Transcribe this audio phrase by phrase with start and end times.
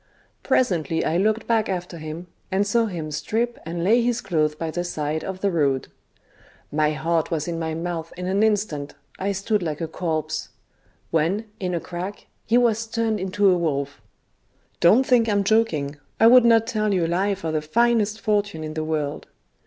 [0.41, 4.71] Presently I looked back after him, and saw him strip and lay his clothes by
[4.71, 5.89] the side of the road.
[6.71, 10.49] My heart was in my mouth in an instant, I stood like a corpse;
[11.11, 14.01] when, in a crack, he was turned into a wolf.
[14.79, 18.63] Don't think I'm joking: I would not tell you a lie for the finest fortune
[18.63, 19.27] in the world.